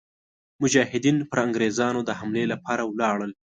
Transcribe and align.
مجاهدین 0.61 1.17
پر 1.29 1.37
انګرېزانو 1.45 2.01
د 2.05 2.09
حملې 2.19 2.45
لپاره 2.53 2.83
ولاړل. 2.85 3.31